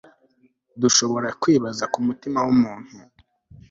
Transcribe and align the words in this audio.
dushobora 0.81 1.27
kwibaza 1.41 1.83
ku 1.93 1.99
mutima 2.07 2.39
w'umuntu 2.45 2.93